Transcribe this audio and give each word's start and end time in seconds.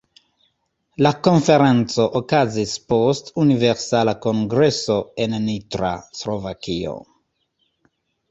La 1.05 1.09
Konferenco 1.25 2.05
okazis 2.19 2.71
post 2.93 3.29
Universala 3.43 4.15
Kongreso 4.25 4.97
en 5.25 5.37
Nitra, 5.43 5.91
Slovakio. 6.21 6.97